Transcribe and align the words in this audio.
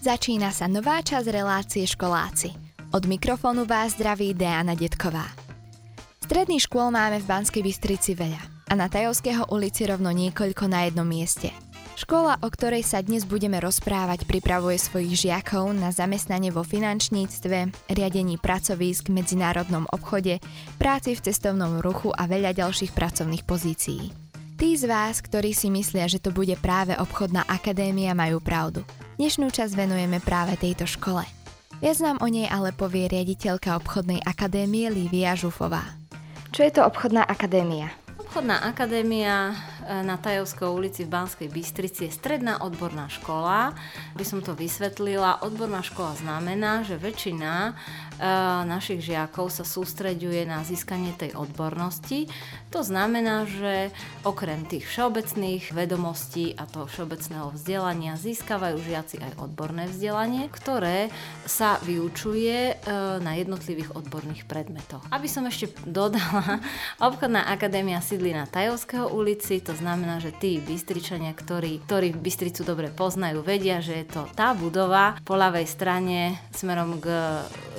Začína 0.00 0.48
sa 0.48 0.64
nová 0.64 1.04
časť 1.04 1.28
relácie 1.28 1.84
Školáci. 1.84 2.56
Od 2.96 3.04
mikrofónu 3.04 3.68
vás 3.68 4.00
zdraví 4.00 4.32
Diana 4.32 4.72
Detková. 4.72 5.28
Stredný 6.24 6.56
škôl 6.56 6.88
máme 6.88 7.20
v 7.20 7.28
Banskej 7.28 7.60
Bystrici 7.60 8.16
veľa 8.16 8.40
a 8.40 8.72
na 8.80 8.88
Tajovského 8.88 9.52
ulici 9.52 9.84
rovno 9.84 10.08
niekoľko 10.08 10.72
na 10.72 10.88
jednom 10.88 11.04
mieste. 11.04 11.52
Škola, 12.00 12.40
o 12.40 12.48
ktorej 12.48 12.80
sa 12.80 13.04
dnes 13.04 13.28
budeme 13.28 13.60
rozprávať, 13.60 14.24
pripravuje 14.24 14.80
svojich 14.80 15.28
žiakov 15.28 15.68
na 15.76 15.92
zamestnanie 15.92 16.48
vo 16.48 16.64
finančníctve, 16.64 17.92
riadení 17.92 18.40
pracovísk, 18.40 19.12
medzinárodnom 19.12 19.84
obchode, 19.92 20.40
práci 20.80 21.12
v 21.12 21.28
cestovnom 21.28 21.84
ruchu 21.84 22.08
a 22.08 22.24
veľa 22.24 22.56
ďalších 22.56 22.96
pracovných 22.96 23.44
pozícií. 23.44 24.29
Tí 24.60 24.76
z 24.76 24.84
vás, 24.84 25.24
ktorí 25.24 25.56
si 25.56 25.72
myslia, 25.72 26.04
že 26.04 26.20
to 26.20 26.36
bude 26.36 26.52
práve 26.60 26.92
obchodná 26.92 27.48
akadémia, 27.48 28.12
majú 28.12 28.44
pravdu. 28.44 28.84
Dnešnú 29.16 29.48
časť 29.48 29.72
venujeme 29.72 30.20
práve 30.20 30.52
tejto 30.60 30.84
škole. 30.84 31.24
Viac 31.80 31.96
nám 32.04 32.20
o 32.20 32.28
nej 32.28 32.44
ale 32.44 32.76
povie 32.76 33.08
riaditeľka 33.08 33.80
obchodnej 33.80 34.20
akadémie 34.20 34.92
Lívia 34.92 35.32
Žufová. 35.32 35.80
Čo 36.52 36.68
je 36.68 36.76
to 36.76 36.84
obchodná 36.84 37.24
akadémia? 37.24 37.88
Obchodná 38.20 38.60
akadémia 38.60 39.56
na 39.90 40.14
Tajovskej 40.14 40.70
ulici 40.70 41.02
v 41.02 41.10
Banskej 41.10 41.50
Bystrici 41.50 42.06
je 42.06 42.14
stredná 42.14 42.62
odborná 42.62 43.10
škola. 43.10 43.74
By 44.14 44.22
som 44.22 44.38
to 44.38 44.54
vysvetlila, 44.54 45.42
odborná 45.42 45.82
škola 45.82 46.14
znamená, 46.14 46.86
že 46.86 46.94
väčšina 46.94 47.74
Eh, 48.20 48.62
našich 48.68 49.00
žiakov 49.00 49.48
sa 49.48 49.64
sústreďuje 49.64 50.44
na 50.44 50.60
získanie 50.60 51.16
tej 51.16 51.32
odbornosti. 51.40 52.28
To 52.68 52.84
znamená, 52.84 53.48
že 53.48 53.88
okrem 54.28 54.68
tých 54.68 54.84
všeobecných 54.92 55.72
vedomostí 55.72 56.52
a 56.52 56.68
toho 56.68 56.84
všeobecného 56.84 57.48
vzdelania 57.56 58.20
získavajú 58.20 58.76
žiaci 58.76 59.24
aj 59.24 59.32
odborné 59.40 59.88
vzdelanie, 59.88 60.52
ktoré 60.52 61.08
sa 61.48 61.80
vyučuje 61.80 62.76
eh, 62.76 62.80
na 63.24 63.40
jednotlivých 63.40 63.96
odborných 63.96 64.44
predmetoch. 64.44 65.00
Aby 65.08 65.24
som 65.24 65.48
ešte 65.48 65.72
dodala, 65.88 66.60
obchodná 67.08 67.48
akadémia 67.48 68.04
sídli 68.04 68.36
na 68.36 68.44
Tajovského 68.44 69.08
ulici, 69.08 69.64
to 69.64 69.72
znamená, 69.80 70.20
že 70.20 70.36
tí 70.36 70.60
Bystričania, 70.60 71.32
ktorí, 71.32 71.80
ktorí 71.88 72.12
Bystricu 72.12 72.68
dobre 72.68 72.92
poznajú, 72.92 73.40
vedia, 73.40 73.80
že 73.80 74.04
je 74.04 74.06
to 74.12 74.28
tá 74.36 74.52
budova 74.52 75.16
po 75.24 75.40
ľavej 75.40 75.64
strane 75.64 76.36
smerom 76.52 77.00
k 77.00 77.08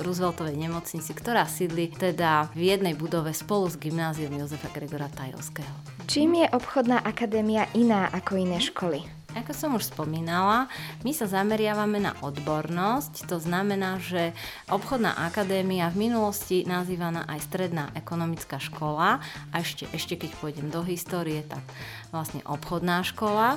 Roosevelt 0.02 0.32
Rooseveltovej 0.32 0.56
nemocnici, 0.56 1.12
ktorá 1.12 1.44
sídli 1.44 1.92
teda 1.92 2.48
v 2.56 2.72
jednej 2.72 2.96
budove 2.96 3.36
spolu 3.36 3.68
s 3.68 3.76
gymnáziom 3.76 4.32
Jozefa 4.32 4.72
Gregora 4.72 5.12
Tajovského. 5.12 5.68
Čím 6.08 6.40
je 6.40 6.46
obchodná 6.48 7.04
akadémia 7.04 7.68
iná 7.76 8.08
ako 8.08 8.40
iné 8.40 8.56
školy? 8.56 9.21
Ako 9.32 9.56
som 9.56 9.72
už 9.80 9.88
spomínala, 9.88 10.68
my 11.08 11.12
sa 11.16 11.24
zameriavame 11.24 12.04
na 12.04 12.12
odbornosť, 12.20 13.24
to 13.24 13.40
znamená, 13.40 13.96
že 13.96 14.36
obchodná 14.68 15.16
akadémia 15.24 15.88
v 15.88 16.04
minulosti 16.04 16.68
nazývaná 16.68 17.24
aj 17.24 17.40
stredná 17.48 17.88
ekonomická 17.96 18.60
škola. 18.60 19.24
A 19.48 19.54
ešte, 19.64 19.88
ešte 19.96 20.20
keď 20.20 20.36
pôjdem 20.36 20.68
do 20.68 20.84
histórie, 20.84 21.40
tak 21.48 21.64
vlastne 22.12 22.44
obchodná 22.44 23.00
škola 23.08 23.56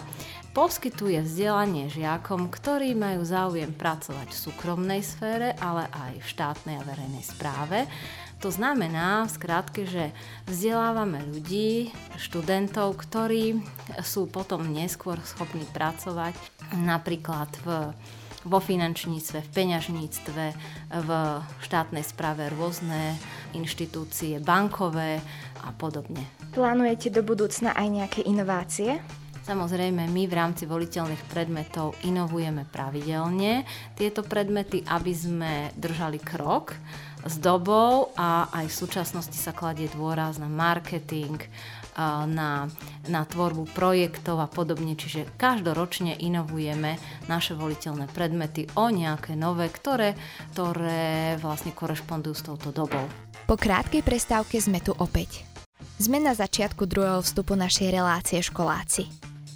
poskytuje 0.56 1.28
vzdelanie 1.28 1.92
žiakom, 1.92 2.48
ktorí 2.48 2.96
majú 2.96 3.28
záujem 3.28 3.76
pracovať 3.76 4.32
v 4.32 4.42
súkromnej 4.48 5.04
sfére, 5.04 5.60
ale 5.60 5.92
aj 5.92 6.24
v 6.24 6.30
štátnej 6.32 6.76
a 6.80 6.88
verejnej 6.88 7.26
správe. 7.28 7.84
To 8.44 8.54
znamená 8.54 9.26
v 9.26 9.36
skrátke, 9.36 9.82
že 9.84 10.14
vzdelávame 10.46 11.24
ľudí, 11.34 11.90
študentov, 12.16 12.96
ktorí 13.00 13.60
sú 14.06 14.30
potom 14.30 14.70
neskôr 14.70 15.18
schopní 15.26 15.65
pracovať 15.74 16.34
napríklad 16.78 17.50
v 17.66 17.94
vo 18.46 18.62
finančníctve, 18.62 19.42
v 19.42 19.50
peňažníctve, 19.50 20.44
v 21.02 21.10
štátnej 21.66 22.06
správe 22.06 22.46
rôzne 22.54 23.18
inštitúcie, 23.58 24.38
bankové 24.38 25.18
a 25.66 25.74
podobne. 25.74 26.22
Plánujete 26.54 27.10
do 27.10 27.26
budúcna 27.26 27.74
aj 27.74 27.88
nejaké 27.90 28.22
inovácie? 28.22 29.02
Samozrejme, 29.46 30.10
my 30.10 30.24
v 30.26 30.34
rámci 30.34 30.66
voliteľných 30.66 31.22
predmetov 31.30 31.94
inovujeme 32.02 32.66
pravidelne 32.66 33.62
tieto 33.94 34.26
predmety, 34.26 34.82
aby 34.90 35.14
sme 35.14 35.54
držali 35.78 36.18
krok 36.18 36.74
s 37.26 37.38
dobou 37.38 38.14
a 38.18 38.50
aj 38.50 38.66
v 38.70 38.78
súčasnosti 38.86 39.38
sa 39.38 39.54
kladie 39.54 39.90
dôraz 39.94 40.42
na 40.42 40.50
marketing, 40.50 41.38
na, 42.00 42.68
na 43.08 43.22
tvorbu 43.24 43.72
projektov 43.72 44.44
a 44.44 44.48
podobne. 44.48 44.94
Čiže 45.00 45.36
každoročne 45.40 46.20
inovujeme 46.20 47.00
naše 47.32 47.56
voliteľné 47.56 48.12
predmety 48.12 48.68
o 48.76 48.92
nejaké 48.92 49.34
nové, 49.40 49.72
ktoré, 49.72 50.14
ktoré 50.54 51.40
vlastne 51.40 51.72
korešpondujú 51.72 52.36
s 52.36 52.46
touto 52.46 52.70
dobou. 52.76 53.08
Po 53.46 53.56
krátkej 53.56 54.04
prestávke 54.04 54.60
sme 54.60 54.82
tu 54.82 54.92
opäť. 54.98 55.48
Sme 55.96 56.20
na 56.20 56.36
začiatku 56.36 56.84
druhého 56.90 57.24
vstupu 57.24 57.56
našej 57.56 57.88
relácie 57.94 58.40
školáci. 58.44 59.08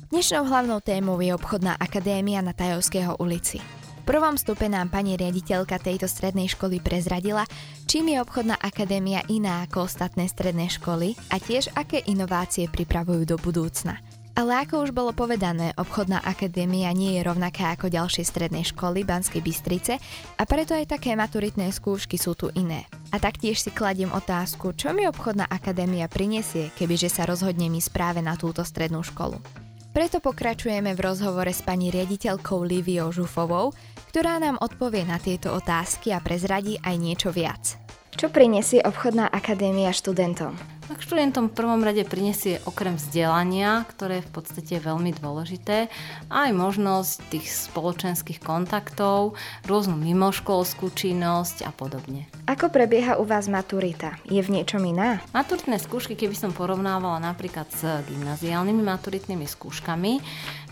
Dnešnou 0.10 0.48
hlavnou 0.48 0.80
témou 0.82 1.20
je 1.22 1.36
obchodná 1.36 1.78
akadémia 1.78 2.42
na 2.42 2.56
Tajovského 2.56 3.20
ulici 3.22 3.78
prvom 4.09 4.42
stupe 4.42 4.66
nám 4.66 4.90
pani 4.90 5.14
riaditeľka 5.14 5.78
tejto 5.78 6.09
strednej 6.09 6.50
školy 6.50 6.81
prezradila, 6.81 7.46
čím 7.86 8.09
je 8.09 8.18
obchodná 8.18 8.58
akadémia 8.58 9.22
iná 9.30 9.62
ako 9.70 9.86
ostatné 9.86 10.25
stredné 10.25 10.66
školy 10.66 11.14
a 11.30 11.38
tiež 11.38 11.70
aké 11.78 12.02
inovácie 12.09 12.66
pripravujú 12.66 13.30
do 13.30 13.38
budúcna. 13.38 14.02
Ale 14.34 14.66
ako 14.66 14.90
už 14.90 14.97
bolo 14.97 15.14
povedané, 15.14 15.78
obchodná 15.78 16.25
akadémia 16.25 16.90
nie 16.90 17.22
je 17.22 17.22
rovnaká 17.22 17.78
ako 17.78 17.94
ďalšie 17.94 18.25
stredné 18.25 18.66
školy 18.66 19.06
Banskej 19.06 19.46
Bystrice 19.46 20.02
a 20.40 20.44
preto 20.50 20.74
aj 20.74 20.90
také 20.90 21.14
maturitné 21.14 21.70
skúšky 21.70 22.18
sú 22.18 22.34
tu 22.34 22.50
iné. 22.58 22.90
A 23.14 23.22
taktiež 23.22 23.62
si 23.62 23.70
kladiem 23.70 24.09
otázku, 24.09 24.74
čo 24.74 24.90
mi 24.90 25.06
obchodná 25.06 25.46
akadémia 25.46 26.09
prinesie, 26.09 26.74
kebyže 26.74 27.14
sa 27.14 27.30
rozhodnem 27.30 27.78
ísť 27.78 27.94
práve 27.94 28.26
na 28.26 28.34
túto 28.34 28.66
strednú 28.66 29.06
školu. 29.06 29.69
Preto 29.90 30.22
pokračujeme 30.22 30.94
v 30.94 31.02
rozhovore 31.02 31.50
s 31.50 31.66
pani 31.66 31.90
riaditeľkou 31.90 32.62
Liviou 32.62 33.10
Žufovou, 33.10 33.74
ktorá 34.14 34.38
nám 34.38 34.62
odpovie 34.62 35.02
na 35.02 35.18
tieto 35.18 35.50
otázky 35.54 36.14
a 36.14 36.22
prezradí 36.22 36.78
aj 36.86 36.96
niečo 36.98 37.30
viac. 37.34 37.78
Čo 38.14 38.30
prinesie 38.30 38.86
obchodná 38.86 39.26
akadémia 39.30 39.90
študentom? 39.90 40.78
Tak 40.90 41.06
študentom 41.06 41.54
v 41.54 41.58
prvom 41.62 41.86
rade 41.86 42.02
prinesie 42.02 42.58
okrem 42.66 42.98
vzdelania, 42.98 43.86
ktoré 43.94 44.26
je 44.26 44.26
v 44.26 44.42
podstate 44.42 44.74
veľmi 44.82 45.14
dôležité, 45.22 45.86
aj 46.34 46.50
možnosť 46.50 47.30
tých 47.30 47.46
spoločenských 47.70 48.42
kontaktov, 48.42 49.38
rôznu 49.70 49.94
mimoškolskú 49.94 50.90
činnosť 50.90 51.70
a 51.70 51.72
podobne. 51.78 52.26
Ako 52.50 52.74
prebieha 52.74 53.22
u 53.22 53.30
vás 53.30 53.46
maturita? 53.46 54.18
Je 54.26 54.42
v 54.42 54.50
niečom 54.50 54.82
iná? 54.82 55.22
Maturitné 55.30 55.78
skúšky, 55.78 56.18
keby 56.18 56.34
som 56.34 56.58
porovnávala 56.58 57.22
napríklad 57.22 57.70
s 57.70 57.86
gymnaziálnymi 58.10 58.82
maturitnými 58.82 59.46
skúškami, 59.46 60.18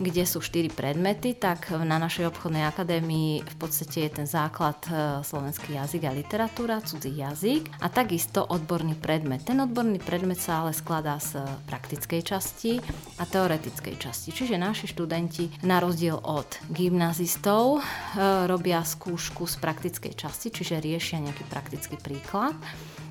kde 0.01 0.23
sú 0.25 0.41
4 0.41 0.73
predmety, 0.73 1.37
tak 1.37 1.69
na 1.77 2.01
našej 2.01 2.33
obchodnej 2.33 2.65
akadémii 2.65 3.45
v 3.45 3.55
podstate 3.61 4.09
je 4.09 4.11
ten 4.17 4.25
základ 4.25 4.81
e, 4.89 5.21
slovenský 5.21 5.77
jazyk 5.77 6.09
a 6.09 6.17
literatúra, 6.17 6.81
cudzí 6.81 7.13
jazyk 7.13 7.69
a 7.85 7.93
takisto 7.93 8.41
odborný 8.41 8.97
predmet. 8.97 9.45
Ten 9.45 9.61
odborný 9.61 10.01
predmet 10.07 10.39
sa 10.39 10.63
ale 10.63 10.71
skladá 10.71 11.19
z 11.19 11.43
praktickej 11.67 12.23
časti 12.23 12.79
a 13.19 13.27
teoretickej 13.27 13.99
časti. 13.99 14.31
Čiže 14.31 14.55
naši 14.55 14.87
študenti 14.87 15.67
na 15.67 15.83
rozdiel 15.83 16.15
od 16.15 16.47
gymnazistov 16.71 17.83
e, 17.83 18.47
robia 18.47 18.87
skúšku 18.87 19.43
z 19.43 19.59
praktickej 19.59 20.15
časti, 20.15 20.47
čiže 20.55 20.79
riešia 20.79 21.19
nejaký 21.19 21.43
praktický 21.51 21.99
príklad 21.99 22.55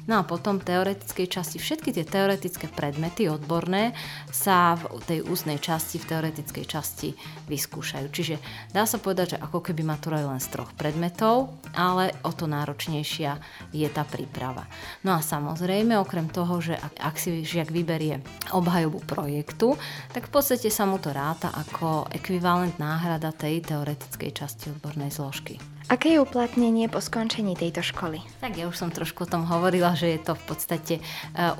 No 0.06 0.22
a 0.22 0.26
potom 0.26 0.62
teoretickej 0.62 1.26
časti, 1.26 1.58
všetky 1.58 1.90
tie 1.90 2.06
teoretické 2.06 2.70
predmety 2.70 3.26
odborné 3.26 3.90
sa 4.30 4.78
v 4.78 5.02
tej 5.02 5.18
ústnej 5.26 5.58
časti, 5.58 5.98
v 5.98 6.08
teoretickej 6.14 6.64
časti 6.64 7.10
vyskúšajú. 7.50 8.06
Čiže 8.14 8.38
dá 8.70 8.86
sa 8.86 9.02
povedať, 9.02 9.34
že 9.34 9.42
ako 9.42 9.58
keby 9.66 9.82
matura 9.82 10.22
len 10.22 10.38
z 10.38 10.54
troch 10.54 10.70
predmetov, 10.78 11.58
ale 11.74 12.14
o 12.22 12.30
to 12.30 12.46
náročnejšia 12.46 13.42
je 13.74 13.88
tá 13.90 14.06
príprava. 14.06 14.70
No 15.02 15.18
a 15.18 15.20
samozrejme, 15.20 15.98
okrem 15.98 16.30
toho, 16.30 16.62
že 16.62 16.78
ak, 16.94 17.14
si 17.18 17.42
žiak 17.42 17.70
vyberie 17.74 18.22
obhajobu 18.54 19.02
projektu, 19.04 19.74
tak 20.10 20.28
v 20.28 20.34
podstate 20.34 20.70
sa 20.70 20.86
mu 20.86 21.02
to 21.02 21.10
ráta 21.10 21.50
ako 21.54 22.06
ekvivalent 22.10 22.78
náhrada 22.78 23.34
tej 23.34 23.62
teoretickej 23.64 24.30
časti 24.32 24.70
odbornej 24.72 25.10
zložky. 25.10 25.75
Aké 25.86 26.18
je 26.18 26.18
uplatnenie 26.18 26.90
po 26.90 26.98
skončení 26.98 27.54
tejto 27.54 27.78
školy? 27.78 28.18
Tak 28.42 28.58
ja 28.58 28.66
už 28.66 28.74
som 28.74 28.90
trošku 28.90 29.22
o 29.22 29.30
tom 29.30 29.46
hovorila, 29.46 29.94
že 29.94 30.18
je 30.18 30.18
to 30.18 30.34
v 30.34 30.44
podstate 30.50 30.94
e, 30.98 31.02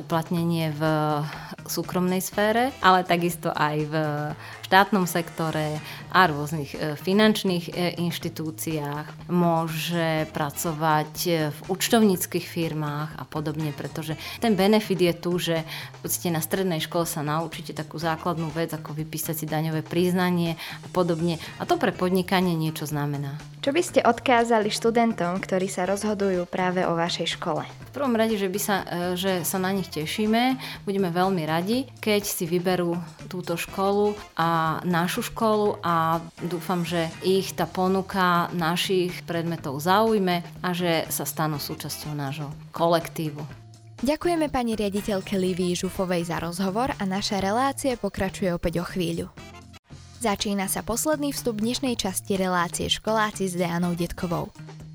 uplatnenie 0.02 0.74
v 0.74 0.82
súkromnej 1.70 2.18
sfére, 2.18 2.74
ale 2.82 3.06
takisto 3.06 3.54
aj 3.54 3.76
v 3.86 3.94
štátnom 4.66 5.06
sektore 5.06 5.78
a 6.10 6.26
rôznych 6.26 6.74
e, 6.74 6.98
finančných 6.98 7.70
e, 7.70 8.02
inštitúciách. 8.02 9.30
Môže 9.30 10.26
pracovať 10.34 11.14
v 11.54 11.58
účtovníckých 11.70 12.50
firmách 12.50 13.22
a 13.22 13.24
podobne, 13.30 13.70
pretože 13.78 14.18
ten 14.42 14.58
benefit 14.58 15.06
je 15.06 15.14
tu, 15.14 15.38
že 15.38 15.62
v 15.62 15.98
podstate 16.02 16.34
na 16.34 16.42
strednej 16.42 16.82
škole 16.82 17.06
sa 17.06 17.22
naučíte 17.22 17.78
takú 17.78 18.02
základnú 18.02 18.50
vec, 18.50 18.74
ako 18.74 18.90
vypísať 18.90 19.38
si 19.38 19.46
daňové 19.46 19.86
priznanie 19.86 20.58
a 20.82 20.90
podobne. 20.90 21.38
A 21.62 21.62
to 21.62 21.78
pre 21.78 21.94
podnikanie 21.94 22.58
niečo 22.58 22.90
znamená. 22.90 23.55
Čo 23.66 23.74
by 23.74 23.82
ste 23.82 23.98
odkázali 24.06 24.70
študentom, 24.70 25.42
ktorí 25.42 25.66
sa 25.66 25.90
rozhodujú 25.90 26.46
práve 26.46 26.86
o 26.86 26.94
vašej 26.94 27.34
škole? 27.34 27.66
V 27.90 27.98
prvom 27.98 28.14
rade, 28.14 28.38
že, 28.38 28.46
by 28.46 28.60
sa, 28.62 28.86
e, 28.86 29.18
že 29.18 29.42
sa 29.42 29.58
na 29.58 29.74
nich 29.74 29.90
tešíme, 29.90 30.54
budeme 30.86 31.10
veľmi 31.10 31.42
radi, 31.42 31.90
keď 31.98 32.22
si 32.22 32.46
vyberú 32.46 32.94
túto 33.26 33.58
školu 33.58 34.14
a 34.38 34.78
našu 34.86 35.26
školu 35.34 35.82
a 35.82 36.22
dúfam, 36.46 36.86
že 36.86 37.10
ich 37.26 37.58
tá 37.58 37.66
ponuka 37.66 38.46
našich 38.54 39.26
predmetov 39.26 39.82
zaujme 39.82 40.46
a 40.62 40.70
že 40.70 41.02
sa 41.10 41.26
stanú 41.26 41.58
súčasťou 41.58 42.14
nášho 42.14 42.46
kolektívu. 42.70 43.42
Ďakujeme 43.98 44.46
pani 44.46 44.78
riaditeľke 44.78 45.34
Livii 45.34 45.74
Žufovej 45.74 46.30
za 46.30 46.38
rozhovor 46.38 46.94
a 46.94 47.02
naša 47.02 47.42
relácia 47.42 47.98
pokračuje 47.98 48.54
opäť 48.54 48.78
o 48.78 48.86
chvíľu. 48.86 49.26
Začína 50.16 50.64
sa 50.64 50.80
posledný 50.80 51.36
vstup 51.36 51.60
dnešnej 51.60 51.92
časti 51.92 52.40
relácie 52.40 52.88
školáci 52.88 53.52
s 53.52 53.54
Deanou 53.54 53.92
Detkovou. 53.92 54.48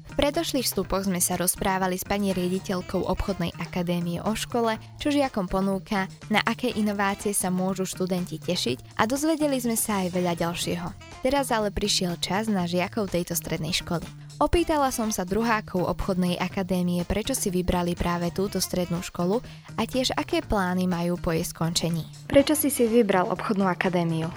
V 0.09 0.13
predošlých 0.17 0.65
vstupoch 0.65 1.05
sme 1.05 1.21
sa 1.21 1.37
rozprávali 1.37 1.93
s 1.93 2.03
pani 2.03 2.33
riaditeľkou 2.33 3.05
obchodnej 3.05 3.53
akadémie 3.61 4.17
o 4.17 4.33
škole, 4.33 4.81
čo 4.97 5.13
žiakom 5.13 5.45
ponúka, 5.45 6.09
na 6.33 6.41
aké 6.41 6.73
inovácie 6.73 7.37
sa 7.37 7.53
môžu 7.53 7.85
študenti 7.85 8.41
tešiť 8.41 8.97
a 8.97 9.05
dozvedeli 9.05 9.61
sme 9.61 9.77
sa 9.77 10.01
aj 10.01 10.09
veľa 10.09 10.33
ďalšieho. 10.41 10.89
Teraz 11.21 11.53
ale 11.53 11.69
prišiel 11.69 12.17
čas 12.17 12.49
na 12.49 12.65
žiakov 12.65 13.13
tejto 13.13 13.37
strednej 13.37 13.77
školy. 13.77 14.03
Opýtala 14.41 14.89
som 14.89 15.13
sa 15.13 15.21
druhákov 15.21 15.85
obchodnej 15.85 16.41
akadémie, 16.41 17.05
prečo 17.05 17.37
si 17.37 17.53
vybrali 17.53 17.93
práve 17.93 18.33
túto 18.33 18.57
strednú 18.57 19.05
školu 19.05 19.37
a 19.77 19.85
tiež 19.85 20.17
aké 20.17 20.41
plány 20.41 20.89
majú 20.89 21.13
po 21.21 21.29
jej 21.29 21.45
skončení. 21.45 22.09
Prečo 22.25 22.57
si 22.57 22.73
si 22.73 22.89
vybral 22.89 23.29
obchodnú 23.29 23.69
akadémiu? 23.69 24.33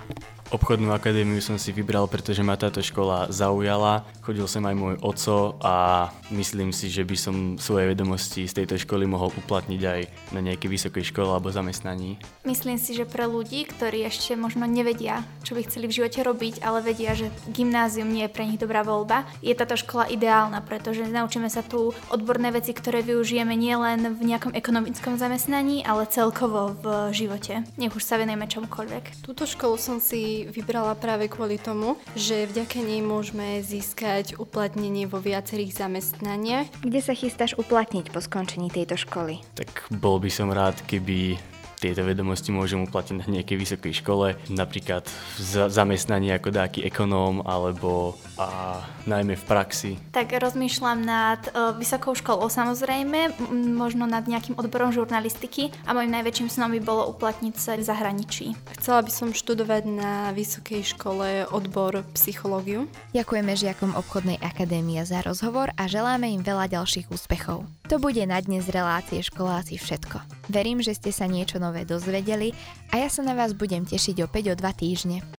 Obchodnú 0.52 0.92
akadémiu 0.92 1.40
som 1.40 1.56
si 1.56 1.72
vybral, 1.72 2.04
pretože 2.04 2.44
ma 2.44 2.52
táto 2.60 2.84
škola 2.84 3.32
zaujala. 3.32 4.04
Chodil 4.20 4.44
som 4.44 4.68
aj 4.68 4.76
môj 4.76 4.94
oco 5.00 5.56
a 5.64 6.08
myslím 6.28 6.68
si, 6.68 6.92
že 6.92 7.00
by 7.00 7.16
som 7.16 7.36
svoje 7.56 7.96
vedomosti 7.96 8.44
z 8.44 8.62
tejto 8.62 8.76
školy 8.76 9.08
mohol 9.08 9.32
uplatniť 9.32 9.80
aj 9.80 10.00
na 10.36 10.40
nejakej 10.44 10.68
vysokej 10.68 11.04
škole 11.12 11.32
alebo 11.32 11.48
zamestnaní. 11.48 12.20
Myslím 12.44 12.76
si, 12.76 12.92
že 12.92 13.08
pre 13.08 13.24
ľudí, 13.24 13.64
ktorí 13.64 14.04
ešte 14.04 14.36
možno 14.36 14.68
nevedia, 14.68 15.24
čo 15.48 15.56
by 15.56 15.64
chceli 15.64 15.88
v 15.88 15.96
živote 16.02 16.20
robiť, 16.20 16.60
ale 16.60 16.84
vedia, 16.84 17.16
že 17.16 17.32
gymnázium 17.48 18.12
nie 18.12 18.28
je 18.28 18.34
pre 18.34 18.44
nich 18.44 18.60
dobrá 18.60 18.84
voľba, 18.84 19.24
je 19.40 19.52
táto 19.56 19.80
škola 19.80 20.12
ideálna, 20.12 20.60
pretože 20.60 21.08
naučíme 21.08 21.48
sa 21.48 21.64
tu 21.64 21.96
odborné 22.12 22.52
veci, 22.52 22.76
ktoré 22.76 23.00
využijeme 23.00 23.56
nielen 23.56 24.16
v 24.16 24.20
nejakom 24.28 24.52
ekonomickom 24.52 25.16
zamestnaní, 25.16 25.84
ale 25.88 26.08
celkovo 26.08 26.76
v 26.80 27.16
živote. 27.16 27.64
Nech 27.80 27.96
už 27.96 28.04
sa 28.04 28.20
venujeme 28.20 28.44
čomukoľvek. 28.48 29.24
Túto 29.24 29.48
školu 29.48 29.76
som 29.76 30.00
si 30.00 30.33
vybrala 30.50 30.98
práve 30.98 31.30
kvôli 31.30 31.62
tomu, 31.62 31.94
že 32.18 32.50
vďaka 32.50 32.82
nej 32.82 32.98
môžeme 32.98 33.62
získať 33.62 34.34
uplatnenie 34.42 35.06
vo 35.06 35.22
viacerých 35.22 35.86
zamestnaniach. 35.86 36.66
Kde 36.82 37.00
sa 37.00 37.14
chystáš 37.14 37.54
uplatniť 37.54 38.10
po 38.10 38.18
skončení 38.18 38.74
tejto 38.74 38.98
školy? 38.98 39.38
Tak 39.54 39.86
bol 39.94 40.18
by 40.18 40.30
som 40.34 40.50
rád, 40.50 40.82
keby 40.90 41.38
tieto 41.84 42.00
vedomosti 42.00 42.48
môžem 42.48 42.80
uplatniť 42.88 43.16
na 43.20 43.28
nejakej 43.28 43.60
vysokej 43.60 43.92
škole, 44.00 44.40
napríklad 44.48 45.04
v 45.36 45.68
zamestnaní 45.68 46.32
ako 46.32 46.48
dáky 46.48 46.80
ekonóm 46.88 47.44
alebo 47.44 48.16
a 48.40 48.80
najmä 49.04 49.36
v 49.36 49.44
praxi. 49.44 49.92
Tak 50.16 50.32
rozmýšľam 50.32 50.98
nad 51.04 51.44
uh, 51.52 51.76
vysokou 51.76 52.16
školou 52.16 52.48
samozrejme, 52.48 53.36
m- 53.36 53.76
možno 53.76 54.08
nad 54.08 54.24
nejakým 54.24 54.56
odborom 54.56 54.90
žurnalistiky 54.90 55.70
a 55.84 55.92
môjim 55.92 56.10
najväčším 56.10 56.48
snom 56.48 56.72
by 56.72 56.80
bolo 56.80 57.12
uplatniť 57.12 57.54
sa 57.54 57.76
v 57.76 57.84
zahraničí. 57.84 58.56
Chcela 58.80 59.04
by 59.04 59.12
som 59.12 59.28
študovať 59.36 59.82
na 59.86 60.32
vysokej 60.32 60.96
škole 60.96 61.46
odbor 61.52 62.02
psychológiu. 62.16 62.88
Ďakujeme 63.12 63.52
žiakom 63.54 63.92
obchodnej 63.94 64.40
akadémie 64.40 64.98
za 65.04 65.20
rozhovor 65.22 65.70
a 65.76 65.84
želáme 65.84 66.26
im 66.32 66.42
veľa 66.42 66.72
ďalších 66.74 67.12
úspechov. 67.12 67.68
To 67.92 67.96
bude 68.00 68.24
na 68.24 68.40
dnes 68.40 68.66
relácie 68.72 69.20
školáci 69.20 69.76
všetko. 69.76 70.43
Verím, 70.52 70.84
že 70.84 70.92
ste 70.92 71.08
sa 71.08 71.24
niečo 71.24 71.56
nové 71.56 71.88
dozvedeli 71.88 72.52
a 72.92 73.00
ja 73.00 73.08
sa 73.08 73.24
na 73.24 73.32
vás 73.32 73.56
budem 73.56 73.88
tešiť 73.88 74.28
opäť 74.28 74.52
o 74.52 74.54
dva 74.54 74.76
týždne. 74.76 75.24